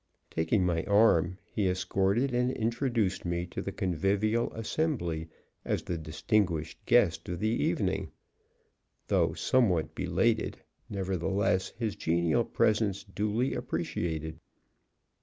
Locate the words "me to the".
3.23-3.71